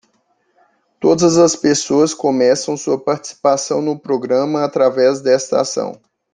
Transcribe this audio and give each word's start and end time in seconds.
Todas 0.99 1.37
as 1.37 1.55
pessoas 1.55 2.11
começam 2.11 2.75
sua 2.75 2.99
participação 2.99 3.83
no 3.83 3.99
programa 3.99 4.63
através 4.65 5.21
desta 5.21 5.61
ação. 5.61 6.01